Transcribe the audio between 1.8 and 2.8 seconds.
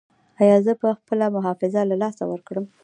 له لاسه ورکړم؟